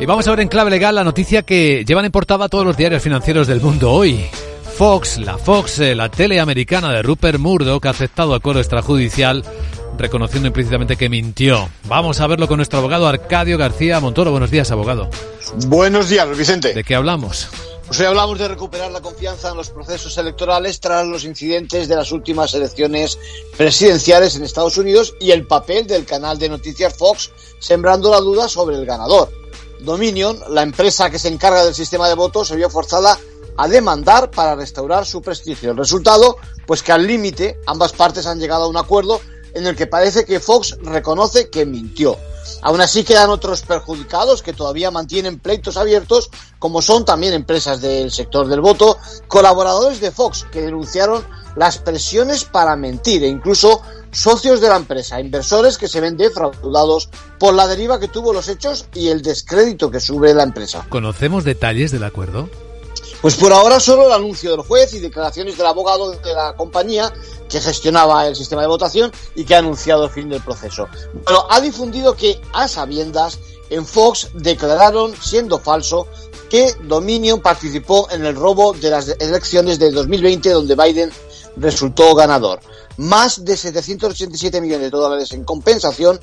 [0.00, 2.76] Y vamos a ver en clave legal la noticia que llevan en portada todos los
[2.76, 4.26] diarios financieros del mundo hoy.
[4.76, 9.44] Fox, la Fox, eh, la tele americana de Rupert Murdoch, ha aceptado acuerdo extrajudicial
[9.98, 11.68] reconociendo implícitamente que mintió.
[11.88, 14.30] Vamos a verlo con nuestro abogado Arcadio García Montoro.
[14.30, 15.10] Buenos días, abogado.
[15.66, 16.74] Buenos días, Vicente.
[16.74, 17.48] ¿De qué hablamos?
[17.88, 21.96] Pues hoy hablamos de recuperar la confianza en los procesos electorales tras los incidentes de
[21.96, 23.18] las últimas elecciones
[23.56, 28.46] presidenciales en Estados Unidos y el papel del canal de noticias Fox sembrando la duda
[28.46, 29.47] sobre el ganador.
[29.80, 33.18] Dominion, la empresa que se encarga del sistema de votos, se vio forzada
[33.56, 35.72] a demandar para restaurar su prestigio.
[35.72, 36.36] El resultado,
[36.66, 39.20] pues que al límite ambas partes han llegado a un acuerdo
[39.54, 42.16] en el que parece que Fox reconoce que mintió.
[42.62, 48.10] Aún así quedan otros perjudicados que todavía mantienen pleitos abiertos, como son también empresas del
[48.10, 51.24] sector del voto, colaboradores de Fox que denunciaron
[51.56, 57.08] las presiones para mentir e incluso socios de la empresa, inversores que se ven defraudados
[57.38, 60.86] por la deriva que tuvo los hechos y el descrédito que sube la empresa.
[60.88, 62.48] ¿Conocemos detalles del acuerdo?
[63.20, 67.12] Pues por ahora solo el anuncio del juez y declaraciones del abogado de la compañía
[67.48, 70.86] que gestionaba el sistema de votación y que ha anunciado el fin del proceso.
[71.24, 76.06] Bueno, ha difundido que a sabiendas en Fox declararon, siendo falso,
[76.48, 81.10] que Dominion participó en el robo de las elecciones de 2020 donde Biden
[81.60, 82.60] resultó ganador.
[82.96, 86.18] Más de 787 millones de dólares en compensación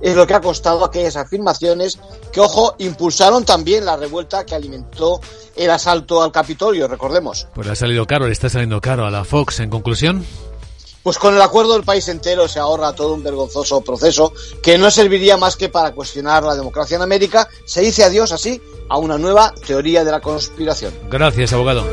[0.00, 1.98] es lo que ha costado aquellas afirmaciones
[2.32, 5.20] que, ojo, impulsaron también la revuelta que alimentó
[5.56, 7.48] el asalto al Capitolio, recordemos.
[7.54, 9.60] Pues le ha salido caro, le está saliendo caro a la Fox.
[9.60, 10.24] En conclusión.
[11.02, 14.90] Pues con el acuerdo del país entero se ahorra todo un vergonzoso proceso que no
[14.90, 17.48] serviría más que para cuestionar la democracia en América.
[17.64, 20.92] Se dice adiós así a una nueva teoría de la conspiración.
[21.08, 21.86] Gracias, abogado.